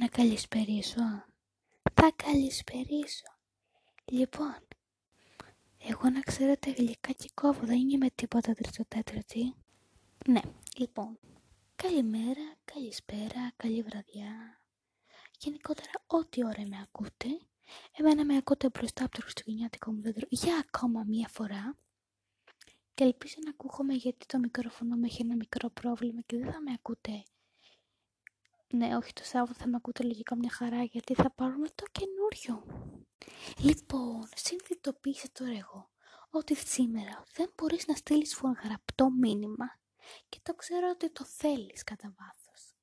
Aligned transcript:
Να 0.00 0.08
καλησπερίσω. 0.08 1.00
Θα 1.94 2.12
καλησπερίσω. 2.16 3.26
Λοιπόν, 4.04 4.58
εγώ 5.78 6.10
να 6.10 6.20
ξέρετε 6.20 6.70
γλυκά 6.70 7.12
και 7.12 7.30
κόβω, 7.34 7.66
δεν 7.66 7.78
είμαι 7.78 7.96
με 7.96 8.10
τίποτα 8.14 8.52
τρίτο 8.52 8.84
τέταρτη. 8.88 9.54
Ναι, 10.28 10.40
λοιπόν, 10.76 11.18
καλημέρα, 11.76 12.56
καλησπέρα, 12.64 13.52
καλή 13.56 13.82
βραδιά. 13.82 14.60
Γενικότερα, 15.38 15.90
ό,τι 16.06 16.44
ώρα 16.44 16.66
με 16.66 16.80
ακούτε, 16.82 17.28
εμένα 17.96 18.24
με 18.24 18.36
ακούτε 18.36 18.68
μπροστά 18.68 19.04
από 19.04 19.14
το 19.16 19.22
χριστουγεννιάτικο 19.22 19.92
μου 19.92 20.00
δέντρο 20.00 20.26
για 20.30 20.64
ακόμα 20.66 21.04
μία 21.06 21.28
φορά. 21.28 21.76
Και 22.94 23.04
ελπίζω 23.04 23.36
να 23.44 23.50
ακούγομαι 23.50 23.94
γιατί 23.94 24.26
το 24.26 24.38
μικρόφωνο 24.38 24.96
μου 24.96 25.04
έχει 25.04 25.22
ένα 25.22 25.36
μικρό 25.36 25.70
πρόβλημα 25.70 26.20
και 26.26 26.38
δεν 26.38 26.52
θα 26.52 26.60
με 26.60 26.72
ακούτε. 26.72 27.22
Ναι, 28.70 28.96
όχι 28.96 29.12
το 29.12 29.24
Σάββατο 29.24 29.58
θα 29.58 29.68
με 29.68 29.76
ακούτε 29.76 30.02
λογικά 30.02 30.36
μια 30.36 30.50
χαρά 30.50 30.82
γιατί 30.82 31.14
θα 31.14 31.30
πάρουμε 31.30 31.68
το 31.74 31.84
καινούριο. 31.92 32.64
Λοιπόν, 33.58 34.28
συνειδητοποίησα 34.34 35.26
τώρα 35.32 35.58
εγώ 35.58 35.90
ότι 36.30 36.54
σήμερα 36.54 37.24
δεν 37.32 37.52
μπορείς 37.56 37.86
να 37.86 37.94
στείλεις 37.94 38.40
γραπτό 38.64 39.10
μήνυμα 39.10 39.78
και 40.28 40.38
το 40.42 40.54
ξέρω 40.54 40.88
ότι 40.88 41.10
το 41.10 41.24
θέλεις 41.24 41.84
κατά 41.84 42.14
βάθος. 42.18 42.74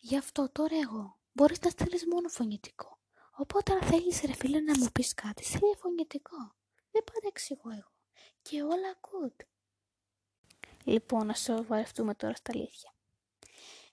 Γι' 0.00 0.16
αυτό 0.16 0.48
τώρα 0.52 0.76
εγώ 0.76 1.18
μπορείς 1.32 1.60
να 1.60 1.70
στείλεις 1.70 2.06
μόνο 2.06 2.28
φωνητικό. 2.28 2.98
Οπότε 3.36 3.72
αν 3.72 3.82
θέλεις 3.82 4.20
ρε 4.20 4.32
φίλε 4.32 4.60
να 4.60 4.78
μου 4.78 4.88
πεις 4.92 5.14
κάτι, 5.14 5.44
στείλει 5.44 5.76
φωνητικό. 5.78 6.54
Δεν 6.90 7.04
πάντα 7.04 7.26
εξηγώ 7.26 7.70
εγώ. 7.70 7.92
Και 8.42 8.62
όλα 8.62 9.00
good. 9.00 9.44
Λοιπόν, 10.84 11.26
να 11.26 11.34
σοβαρευτούμε 11.34 12.14
τώρα 12.14 12.34
στα 12.34 12.52
αλήθεια. 12.54 12.94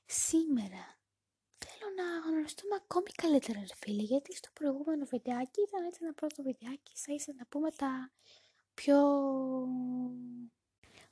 Σήμερα 0.06 0.97
θέλω 0.97 0.97
να 1.98 2.30
γνωριστούμε 2.30 2.76
ακόμη 2.76 3.10
καλύτερα, 3.10 3.60
ρε 3.60 3.76
φίλε, 3.76 4.02
γιατί 4.02 4.36
στο 4.36 4.50
προηγούμενο 4.54 5.06
βιντεάκι 5.06 5.62
ήταν 5.68 5.86
έτσι 5.86 6.00
ένα 6.04 6.14
πρώτο 6.14 6.44
βιντεάκι, 6.44 6.92
σα 6.94 7.14
ίσα 7.14 7.34
να 7.38 7.46
πούμε 7.46 7.72
τα 7.72 8.12
πιο... 8.74 8.98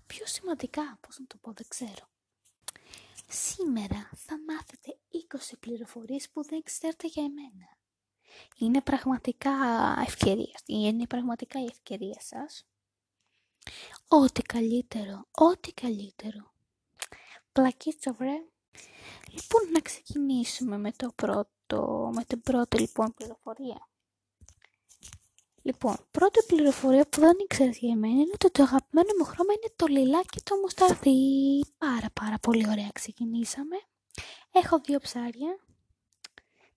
πιο 0.05 0.25
σημαντικά, 0.25 0.97
πώς 1.01 1.19
να 1.19 1.25
το 1.25 1.37
πω, 1.41 1.51
δεν 1.51 1.67
ξέρω. 1.67 2.09
Σήμερα 3.27 4.09
θα 4.15 4.39
μάθετε 4.47 4.97
20 5.51 5.57
πληροφορίες 5.59 6.29
που 6.29 6.43
δεν 6.43 6.63
ξέρετε 6.63 7.07
για 7.07 7.23
εμένα. 7.23 7.77
Είναι 8.57 8.81
πραγματικά 8.81 9.51
ευκαιρία, 10.07 10.59
είναι 10.65 11.07
πραγματικά 11.07 11.59
η 11.61 11.65
ευκαιρία 11.65 12.19
σας 12.19 12.65
Ό,τι 14.07 14.41
καλύτερο, 14.41 15.27
ό,τι 15.31 15.73
καλύτερο. 15.73 16.51
Πλακίτσα 17.51 18.13
βρε. 18.13 18.43
Λοιπόν, 19.31 19.71
να 19.71 19.79
ξεκινήσουμε 19.79 20.77
με 20.77 20.91
το 20.91 21.11
πρώτο, 21.15 22.09
με 22.13 22.23
την 22.23 22.41
πρώτη 22.41 22.79
λοιπόν 22.79 23.13
πληροφορία. 23.13 23.87
Λοιπόν, 25.61 25.95
πρώτη 26.11 26.43
πληροφορία 26.47 27.07
που 27.07 27.19
δεν 27.19 27.37
ήξερα 27.43 27.69
για 27.69 27.95
μένα 27.95 28.13
είναι 28.13 28.31
ότι 28.33 28.51
το 28.51 28.63
αγαπημένο 28.63 29.09
μου 29.17 29.25
χρώμα 29.25 29.53
είναι 29.53 29.73
το 29.75 29.85
λιλάκι 29.85 30.41
το 30.43 30.55
μουσταρδί. 30.55 31.63
Πάρα 31.77 32.09
πάρα 32.13 32.39
πολύ 32.39 32.67
ωραία 32.69 32.89
ξεκινήσαμε. 32.93 33.75
Έχω 34.51 34.79
δύο 34.79 34.99
ψάρια, 34.99 35.59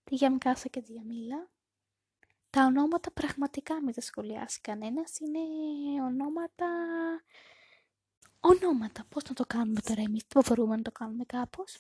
τη 0.04 0.14
Γιαμκάσα 0.14 0.68
και 0.68 0.80
τη 0.80 0.92
Γιαμίλα. 0.92 1.50
Τα 2.50 2.64
ονόματα 2.64 3.10
πραγματικά 3.10 3.82
μην 3.82 3.94
τα 3.94 4.00
σχολιάσει 4.00 4.60
κανένας, 4.60 5.18
είναι 5.18 5.38
ονόματα... 6.02 6.66
Ονόματα, 8.40 9.04
πώς 9.08 9.24
να 9.24 9.34
το 9.34 9.44
κάνουμε 9.46 9.80
τώρα 9.80 10.00
εμείς, 10.00 10.22
δεν 10.28 10.42
μπορούμε 10.48 10.76
να 10.76 10.82
το 10.82 10.92
κάνουμε 10.92 11.24
κάπως. 11.24 11.78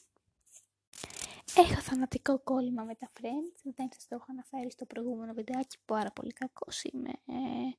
Έχω 1.56 1.80
θανατικό 1.80 2.38
κόλλημα 2.38 2.82
με 2.84 2.94
τα 2.94 3.10
Friends, 3.20 3.60
δεν 3.62 3.88
σας 3.92 4.06
το 4.08 4.14
έχω 4.14 4.26
αναφέρει 4.28 4.70
στο 4.70 4.84
προηγούμενο 4.86 5.32
βιντεάκι, 5.32 5.76
πάρα 5.84 6.10
πολύ 6.10 6.32
κακός 6.32 6.82
είμαι. 6.82 7.10
Ε, 7.26 7.70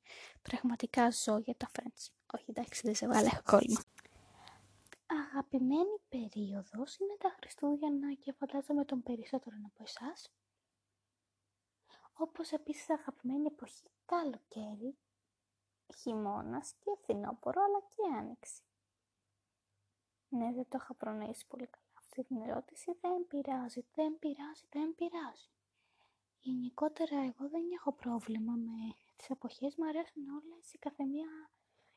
πραγματικά 0.42 1.10
ζω 1.10 1.38
για 1.38 1.54
τα 1.56 1.70
Friends. 1.78 2.06
Όχι, 2.34 2.44
εντάξει, 2.48 2.80
δεν 2.84 2.94
σε 2.94 3.06
βάλω, 3.06 3.26
έχω 3.32 3.42
κόλλημα. 3.44 3.82
Αγαπημένη 5.06 5.98
περίοδος 6.08 6.96
είναι 6.96 7.16
τα 7.18 7.34
Χριστούγεννα 7.36 8.14
και 8.14 8.32
φαντάζομαι 8.32 8.84
τον 8.84 9.02
περισσότερο 9.02 9.56
από 9.66 9.82
εσάς 9.82 10.32
όπως 12.20 12.52
επίσης 12.52 12.90
αγαπημένη 12.90 13.46
εποχή 13.46 13.88
καλοκαίρι, 14.04 14.98
χειμώνας 15.96 16.74
και 16.78 16.90
φθινόπωρο 17.02 17.62
αλλά 17.62 17.80
και 17.80 18.18
άνοιξη. 18.18 18.62
Ναι, 20.28 20.52
δεν 20.52 20.66
το 20.68 20.78
είχα 20.80 20.94
προνοήσει 20.94 21.46
πολύ 21.46 21.66
καλά 21.66 21.89
αυτή 22.10 22.24
την 22.24 22.42
ερώτηση. 22.48 22.96
Δεν 23.00 23.26
πειράζει, 23.28 23.84
δεν 23.94 24.18
πειράζει, 24.18 24.64
δεν 24.70 24.94
πειράζει. 24.94 25.48
Γενικότερα 26.40 27.16
εγώ 27.20 27.48
δεν 27.48 27.62
έχω 27.78 27.92
πρόβλημα 27.92 28.52
με 28.52 28.94
τις 29.16 29.30
εποχές, 29.30 29.74
μου 29.76 29.86
αρέσουν 29.86 30.22
όλες 30.28 30.72
η 30.72 30.78
καθεμία 30.78 31.50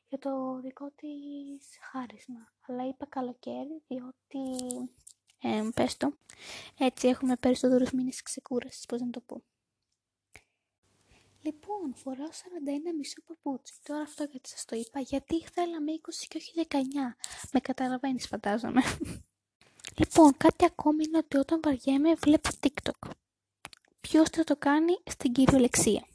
για 0.08 0.18
το 0.18 0.60
δικό 0.60 0.90
της 0.90 1.78
χάρισμα. 1.80 2.52
Αλλά 2.60 2.86
είπα 2.88 3.06
καλοκαίρι 3.06 3.82
διότι, 3.88 4.42
ε, 5.42 5.68
πες 5.74 5.96
το, 5.96 6.16
έτσι 6.78 7.08
έχουμε 7.08 7.36
περισσότερους 7.36 7.90
μήνες 7.92 8.22
ξεκούρασης, 8.22 8.86
πώς 8.86 9.00
να 9.00 9.10
το 9.10 9.20
πω. 9.20 9.42
Λοιπόν, 11.42 11.94
φοράω 11.94 12.32
41 12.32 12.94
μισό 12.98 13.20
παπούτσι. 13.26 13.74
Τώρα 13.82 14.02
αυτό 14.02 14.24
γιατί 14.24 14.48
σας 14.48 14.64
το 14.64 14.76
είπα, 14.76 15.00
γιατί 15.00 15.44
θέλαμε 15.44 15.92
20 15.92 16.26
και 16.28 16.36
όχι 16.36 16.52
19. 16.54 17.16
Με 17.52 17.60
καταλαβαίνεις 17.60 18.26
φαντάζομαι. 18.26 18.82
Λοιπόν, 19.94 20.36
κάτι 20.36 20.64
ακόμη 20.64 21.04
είναι 21.04 21.18
ότι 21.18 21.36
όταν 21.36 21.60
βαριέμαι 21.62 22.14
βλέπω 22.14 22.48
TikTok. 22.60 23.10
Ποιος 24.00 24.28
θα 24.28 24.44
το 24.44 24.56
κάνει; 24.56 24.92
Στην 25.06 25.32
κυριολεξία. 25.32 26.06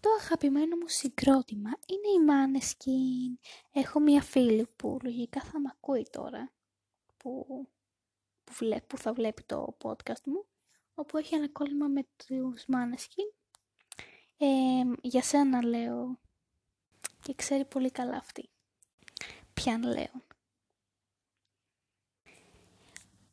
Το 0.00 0.08
αγαπημένο 0.20 0.76
μου 0.76 0.88
συγκρότημα 0.88 1.70
είναι 1.86 2.08
η 2.08 2.26
Maneskin. 2.28 3.48
Έχω 3.72 4.00
μια 4.00 4.22
φίλη 4.22 4.66
που 4.76 4.98
λογικά 5.02 5.40
θα 5.40 5.60
με 5.60 5.68
ακούει 5.72 6.06
τώρα, 6.10 6.52
που, 7.16 7.46
που, 8.44 8.80
που 8.86 8.98
θα 8.98 9.12
βλέπει 9.12 9.42
το 9.42 9.76
podcast 9.82 10.22
μου, 10.24 10.46
όπου 10.94 11.16
έχει 11.16 11.34
ένα 11.34 11.48
κόλλημα 11.48 11.86
με 11.88 12.06
τους 12.16 12.64
Maneskin 12.66 13.38
για 15.00 15.22
σένα 15.22 15.62
λέω 15.62 16.18
και 17.22 17.34
ξέρει 17.34 17.64
πολύ 17.64 17.90
καλά 17.90 18.16
αυτή. 18.16 18.48
Ποιαν 19.54 19.82
λέω. 19.82 20.26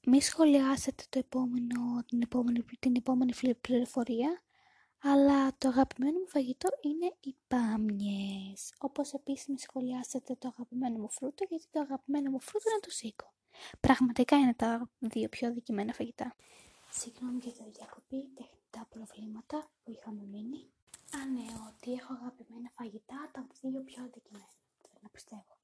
Μη 0.08 0.22
σχολιάσετε 0.22 1.04
το 1.10 1.20
επόμενο, 1.20 2.04
την, 2.08 2.22
επόμενη, 2.22 2.64
την 2.80 2.96
επόμενη 2.96 3.34
πληροφορία, 3.62 4.44
αλλά 5.02 5.58
το 5.58 5.68
αγαπημένο 5.68 6.20
μου 6.20 6.28
φαγητό 6.28 6.70
είναι 6.82 7.16
οι 7.20 7.36
πάμιες. 7.48 8.74
Όπως 8.78 9.14
επίσης 9.14 9.48
μη 9.48 9.60
σχολιάσετε 9.60 10.36
το 10.36 10.48
αγαπημένο 10.48 10.98
μου 10.98 11.10
φρούτο, 11.10 11.46
γιατί 11.50 11.66
το 11.72 11.80
αγαπημένο 11.80 12.30
μου 12.30 12.42
φρούτο 12.42 12.70
είναι 12.70 12.80
το 12.80 12.90
σίκο. 12.90 13.34
Πραγματικά 13.80 14.38
είναι 14.38 14.54
τα 14.54 14.90
δύο 15.00 15.30
πιο 15.30 15.48
αδικημένα 15.48 15.94
φαγητά. 15.94 16.36
Συγγνώμη 16.92 17.40
για 17.44 17.54
το 17.54 17.64
διακοπή, 17.72 18.30
τεχνητά 18.36 18.88
προβλήματα 18.90 19.72
που 19.84 19.92
είχαμε 19.92 20.24
μείνει. 20.24 20.72
Α, 21.18 21.26
ναι, 21.26 21.46
ότι 21.70 21.92
έχω 21.94 22.14
αγαπημένα 22.14 22.72
φαγητά, 22.76 23.30
τα 23.34 23.48
δύο 23.62 23.82
πιο 23.84 24.04
αντικειμένα. 24.04 24.50
Θέλω 24.82 25.00
να 25.02 25.10
πιστεύω. 25.10 25.60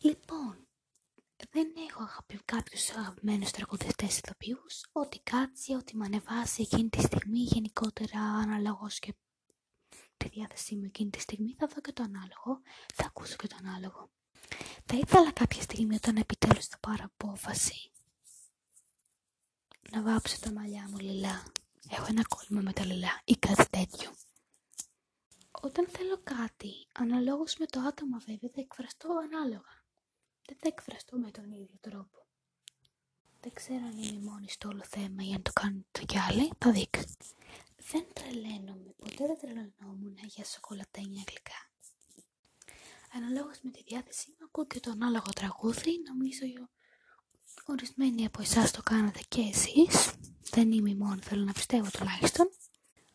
Λοιπόν, 0.00 0.66
δεν 1.50 1.72
έχω 1.88 2.02
αγαπη... 2.02 2.31
κάποιους 2.56 2.90
αγαπημένους 2.90 3.50
τραγουδιστές 3.50 4.18
ηθοποιούς. 4.18 4.86
Ό,τι 4.92 5.18
κάτσει, 5.18 5.74
ό,τι 5.74 5.96
με 5.96 6.04
ανεβάσει 6.04 6.62
εκείνη 6.62 6.88
τη 6.88 7.00
στιγμή, 7.00 7.38
γενικότερα 7.38 8.20
αναλόγως 8.20 8.98
και 8.98 9.14
τη 10.16 10.28
διάθεσή 10.28 10.74
μου 10.76 10.84
εκείνη 10.84 11.10
τη 11.10 11.20
στιγμή, 11.20 11.54
θα 11.58 11.66
δω 11.66 11.80
και 11.80 11.92
το 11.92 12.02
ανάλογο. 12.02 12.60
Θα 12.94 13.04
ακούσω 13.06 13.36
και 13.36 13.46
το 13.46 13.56
ανάλογο. 13.64 14.10
Θα 14.84 14.96
ήθελα 14.96 15.32
κάποια 15.32 15.62
στιγμή 15.62 15.94
όταν 15.94 16.16
επιτέλους 16.16 16.66
θα 16.66 16.78
πάρω 16.78 17.04
απόφαση 17.04 17.90
να 19.90 20.02
βάψω 20.02 20.38
τα 20.40 20.52
μαλλιά 20.52 20.88
μου 20.90 20.98
λιλά 20.98 21.42
έχω 21.90 22.06
ένα 22.08 22.22
κόλλημα 22.22 22.62
με 22.62 22.72
τα 22.72 22.84
λιλά 22.84 23.20
ή 23.24 23.36
κάτι 23.36 23.68
τέτοιο. 23.70 24.10
Όταν 25.50 25.86
θέλω 25.86 26.20
κάτι, 26.24 26.86
αναλόγως 26.92 27.56
με 27.56 27.66
το 27.66 27.80
άτομο 27.80 28.18
βέβαια, 28.18 28.50
θα 28.54 28.60
εκφραστώ 28.60 29.08
ανάλογα. 29.08 29.84
Δεν 30.46 30.56
θα 30.60 30.68
εκφραστώ 30.68 31.18
με 31.18 31.30
τον 31.30 31.50
ίδιο 31.50 31.78
τρόπο. 31.80 32.21
Δεν 33.42 33.52
ξέρω 33.54 33.84
αν 33.84 33.98
είμαι 33.98 34.30
μόνη 34.30 34.48
στο 34.48 34.68
όλο 34.68 34.84
θέμα 34.84 35.22
ή 35.22 35.32
αν 35.32 35.42
το 35.42 35.52
κάνουν 35.52 35.86
το 35.90 36.04
κι 36.04 36.18
άλλοι, 36.18 36.50
θα 36.58 36.70
δείξω. 36.70 37.04
Δεν 37.90 38.06
τρελαίνομαι, 38.12 38.94
ποτέ 38.96 39.26
δεν 39.26 39.38
τρελαινόμουν 39.40 40.18
για 40.24 40.44
σοκολατένια 40.44 41.22
γλυκά. 41.28 41.60
Αναλόγως 43.14 43.58
με 43.62 43.70
τη 43.70 43.82
διάθεσή 43.82 44.30
μου 44.30 44.44
ακούω 44.44 44.66
και 44.66 44.80
το 44.80 44.90
ανάλογο 44.90 45.30
τραγούδι, 45.34 46.02
νομίζω 46.08 46.46
ορισμένοι 47.66 48.24
από 48.24 48.42
εσάς 48.42 48.70
το 48.70 48.82
κάνατε 48.82 49.20
και 49.28 49.40
εσείς 49.40 50.12
δεν 50.50 50.72
είμαι 50.72 50.90
η 50.90 50.94
μόνη, 50.94 51.20
θέλω 51.20 51.44
να 51.44 51.52
πιστεύω 51.52 51.90
τουλάχιστον. 51.90 52.50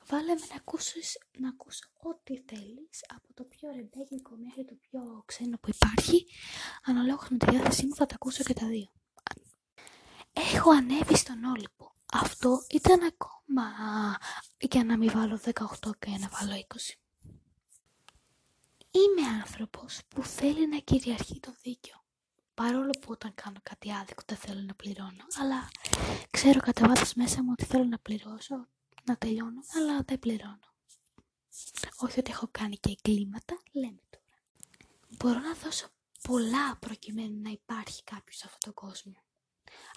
Βάλε 0.07 0.33
με 0.33 0.45
να 0.49 0.55
ακούσεις, 0.55 1.17
να 1.37 1.49
ακούσω 1.49 1.85
ό,τι 2.01 2.41
θέλεις, 2.45 3.05
από 3.15 3.33
το 3.33 3.43
πιο 3.43 3.69
ρεμπέγικο 3.71 4.35
μέχρι 4.35 4.65
το 4.65 4.75
πιο 4.75 5.23
ξένο 5.25 5.57
που 5.57 5.69
υπάρχει. 5.69 6.25
Αναλόγως 6.83 7.29
με 7.29 7.37
τη 7.37 7.49
διάθεσή 7.49 7.85
μου 7.85 7.95
θα 7.95 8.05
τα 8.05 8.15
ακούσω 8.15 8.43
και 8.43 8.53
τα 8.53 8.67
δύο. 8.67 8.91
Έχω 10.53 10.71
ανέβει 10.71 11.17
στον 11.17 11.43
Όλυμπο. 11.43 11.91
Αυτό 12.13 12.65
ήταν 12.69 12.99
ακόμα 13.03 13.65
για 14.59 14.83
να 14.83 14.97
μην 14.97 15.11
βάλω 15.11 15.39
18 15.43 15.51
και 15.99 16.09
να 16.19 16.29
βάλω 16.29 16.65
20. 16.67 16.93
Είμαι 18.91 19.27
άνθρωπος 19.41 19.99
που 20.07 20.23
θέλει 20.23 20.67
να 20.67 20.77
κυριαρχεί 20.77 21.39
το 21.39 21.55
δίκαιο. 21.61 22.03
Παρόλο 22.53 22.89
που 22.89 23.07
όταν 23.11 23.33
κάνω 23.35 23.59
κάτι 23.63 23.93
άδικο 23.93 24.21
δεν 24.25 24.37
θέλω 24.37 24.61
να 24.61 24.73
πληρώνω, 24.73 25.25
αλλά 25.41 25.69
ξέρω 26.31 26.59
κατά 26.59 26.87
βάθος 26.87 27.13
μέσα 27.13 27.43
μου 27.43 27.49
ότι 27.51 27.65
θέλω 27.65 27.83
να 27.83 27.99
πληρώσω, 27.99 28.67
να 29.03 29.17
τελειώνω, 29.17 29.61
αλλά 29.75 30.01
δεν 30.01 30.19
πληρώνω. 30.19 30.67
Όχι 31.97 32.19
ότι 32.19 32.31
έχω 32.31 32.47
κάνει 32.51 32.75
και 32.75 32.97
εγκλήματα, 32.97 33.61
λέμε 33.71 34.01
τώρα. 34.09 34.25
Μπορώ 35.17 35.39
να 35.39 35.53
δώσω 35.53 35.87
πολλά 36.21 36.75
προκειμένου 36.79 37.41
να 37.41 37.49
υπάρχει 37.49 38.03
κάποιος 38.03 38.37
σε 38.37 38.43
αυτόν 38.45 38.59
τον 38.59 38.73
κόσμο. 38.73 39.15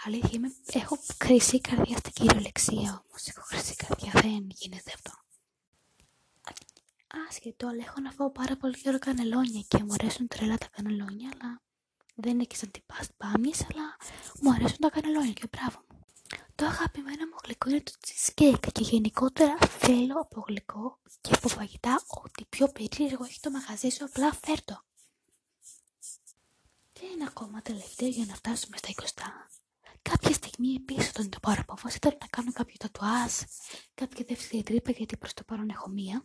Αλήθεια, 0.05 0.31
είμαι, 0.33 0.55
έχω 0.73 0.99
χρυσή 1.23 1.61
καρδιά 1.61 1.97
στην 1.97 2.13
κυριολεξία 2.13 3.05
όμως. 3.05 3.27
Έχω 3.27 3.41
χρυσή 3.43 3.75
καρδιά, 3.75 4.11
δεν 4.15 4.49
γίνεται 4.51 4.93
αυτό. 4.95 5.11
Άσχετο, 7.29 7.67
αλλά 7.69 7.83
έχω 7.87 8.01
να 8.01 8.11
φάω 8.11 8.31
πάρα 8.31 8.57
πολύ 8.57 8.81
καιρό 8.81 8.99
κανελόνια 8.99 9.65
και 9.69 9.85
μου 9.85 9.93
αρέσουν 9.93 10.29
τρελά 10.29 10.59
τα 10.59 10.69
κανελόνια, 10.69 11.31
αλλά 11.33 11.63
δεν 12.15 12.33
είναι 12.33 12.45
και 12.45 12.57
σαν 12.57 12.71
την 12.71 12.83
past 12.87 13.09
πάμιες, 13.17 13.61
αλλά 13.61 13.97
μου 14.41 14.51
αρέσουν 14.53 14.79
τα 14.79 14.91
κανελόνια 14.91 15.33
και 15.33 15.49
μπράβο 15.53 15.85
μου. 15.89 15.99
Το 16.55 16.67
αγαπημένο 16.67 17.27
μου 17.27 17.37
γλυκό 17.45 17.69
είναι 17.71 17.81
το 17.81 17.93
cheesecake 18.07 18.73
και 18.73 18.83
γενικότερα 18.83 19.57
θέλω 19.59 20.21
από 20.21 20.45
γλυκό 20.47 20.99
και 21.21 21.31
από 21.35 21.49
φαγητά 21.49 22.03
ό,τι 22.07 22.45
πιο 22.45 22.69
περίεργο 22.69 23.25
έχει 23.25 23.41
το 23.41 23.51
μαγαζί 23.51 23.89
σου, 23.89 24.05
απλά 24.05 24.33
φέρτο. 24.33 24.83
Και 26.93 27.01
ένα 27.15 27.27
ακόμα 27.27 27.63
τελευταίο 27.63 28.09
για 28.09 28.25
να 28.25 28.35
φτάσουμε 28.35 28.77
στα 28.77 28.89
20. 28.95 29.60
Κάποια 30.03 30.33
στιγμή 30.33 30.75
επίσης 30.75 31.09
όταν 31.09 31.29
το 31.29 31.39
πάρω 31.43 31.61
απόφαση 31.61 31.99
θέλω 32.01 32.17
να 32.21 32.27
κάνω 32.27 32.53
κάποιο 32.53 32.75
τατουάζ, 32.79 33.33
κάποια 33.95 34.25
δεύτερη 34.29 34.63
τρύπα 34.63 34.91
γιατί 34.91 35.17
προς 35.17 35.35
το 35.35 35.45
παρόν 35.45 35.69
έχω 35.69 35.89
μία. 35.89 36.25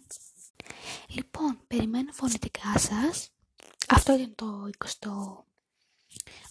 Λοιπόν, 1.07 1.59
περιμένω 1.67 2.11
φωνητικά 2.11 2.77
σας. 2.79 3.29
Αυτό 3.87 4.13
ήταν 4.13 4.35
το 4.35 4.69
20. 4.77 5.45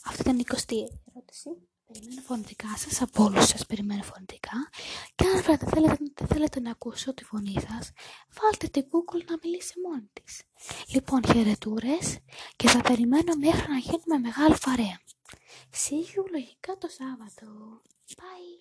Αυτό 0.05 0.23
ήταν 0.23 0.38
η 0.38 0.44
20η 0.47 0.75
ερώτηση. 1.11 1.50
Περιμένω 1.93 2.21
φωνητικά 2.21 2.76
σας, 2.76 3.03
από 3.03 3.25
όλους 3.25 3.47
σας 3.47 3.67
περιμένω 3.67 4.03
φωνητικά. 4.03 4.69
Και 5.15 5.26
αν 5.26 5.43
δεν 5.43 5.59
θέλετε, 5.59 5.97
δεν 6.15 6.26
θέλετε 6.26 6.61
να 6.61 6.71
ακούσω 6.71 7.15
τη 7.15 7.25
φωνή 7.25 7.53
σας, 7.53 7.91
βάλτε 8.41 8.67
την 8.67 8.85
Google 8.85 9.25
να 9.29 9.37
μιλήσει 9.43 9.75
μόνη 9.81 10.11
της. 10.12 10.43
Λοιπόν, 10.88 11.21
χαιρετούρες 11.26 12.19
και 12.56 12.69
θα 12.69 12.81
περιμένω 12.81 13.35
μέχρι 13.37 13.69
να 13.73 13.79
γίνουμε 13.79 14.19
μεγάλη 14.29 14.56
παρέα. 14.65 15.00
See 15.72 16.02
you 16.16 16.25
λογικά 16.31 16.78
το 16.78 16.88
Σάββατο. 16.88 17.46
Bye. 18.16 18.52